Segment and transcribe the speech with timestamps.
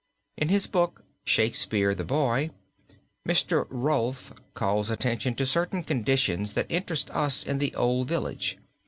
[0.35, 2.49] In his book, "Shakespeare the Boy,"
[3.23, 3.67] Mr.
[3.69, 8.57] Rolfe calls attention to certain conditions that interest us in the old village.